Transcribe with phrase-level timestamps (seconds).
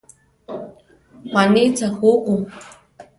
[1.29, 2.35] Juanitza juku?